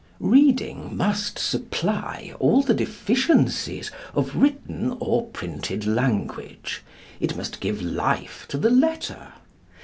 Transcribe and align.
Reading 0.23 0.97
must 0.97 1.37
supply 1.37 2.33
all 2.39 2.63
the 2.63 2.73
deficiencies 2.73 3.91
of 4.15 4.35
written 4.35 4.97
or 4.99 5.27
printed 5.27 5.85
language. 5.85 6.81
It 7.19 7.37
must 7.37 7.59
give 7.59 7.83
life 7.83 8.47
to 8.49 8.57
the 8.57 8.71
letter. 8.71 9.33